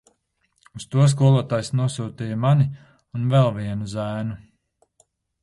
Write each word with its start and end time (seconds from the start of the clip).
Uz 0.77 0.85
to 0.95 1.03
skolotājs 1.11 1.69
nosūtīja 1.81 2.39
mani 2.47 2.67
un 3.21 3.29
vēl 3.35 3.53
vienu 3.61 3.93
zēnu. 3.95 4.41